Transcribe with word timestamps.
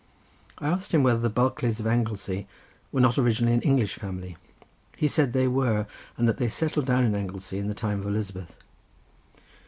I 0.57 0.67
asked 0.67 0.93
him 0.95 1.03
whether 1.03 1.19
the 1.19 1.29
Bulkleys 1.29 1.79
of 1.79 1.85
Anglesea 1.85 2.47
were 2.91 3.01
not 3.01 3.19
originally 3.19 3.53
an 3.53 3.61
English 3.61 3.93
family. 3.93 4.35
He 4.97 5.07
said 5.07 5.31
they 5.31 5.47
were, 5.47 5.85
and 6.17 6.27
that 6.27 6.37
they 6.39 6.47
settled 6.49 6.87
down 6.87 7.03
in 7.03 7.13
Anglesea 7.13 7.59
in 7.59 7.67
the 7.67 7.75
time 7.75 7.99
of 8.01 8.07
Elizabeth. 8.07 8.57